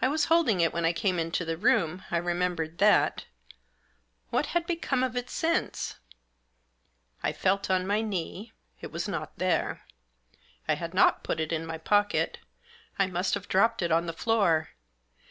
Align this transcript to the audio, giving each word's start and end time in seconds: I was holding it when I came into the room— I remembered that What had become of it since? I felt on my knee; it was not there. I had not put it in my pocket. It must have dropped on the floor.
I 0.00 0.08
was 0.08 0.24
holding 0.32 0.62
it 0.62 0.72
when 0.72 0.86
I 0.86 0.94
came 0.94 1.18
into 1.18 1.44
the 1.44 1.58
room— 1.58 2.02
I 2.10 2.16
remembered 2.16 2.78
that 2.78 3.26
What 4.30 4.46
had 4.56 4.66
become 4.66 5.02
of 5.04 5.16
it 5.16 5.28
since? 5.28 5.96
I 7.22 7.34
felt 7.34 7.68
on 7.68 7.86
my 7.86 8.00
knee; 8.00 8.54
it 8.80 8.90
was 8.90 9.06
not 9.06 9.36
there. 9.36 9.82
I 10.66 10.76
had 10.76 10.94
not 10.94 11.22
put 11.22 11.40
it 11.40 11.52
in 11.52 11.66
my 11.66 11.76
pocket. 11.76 12.38
It 12.98 13.08
must 13.12 13.34
have 13.34 13.48
dropped 13.48 13.82
on 13.82 14.06
the 14.06 14.14
floor. 14.14 14.70